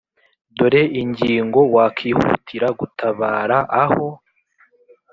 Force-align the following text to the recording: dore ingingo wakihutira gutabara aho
dore 0.57 0.83
ingingo 1.01 1.59
wakihutira 1.75 2.67
gutabara 2.79 3.57
aho 3.83 4.07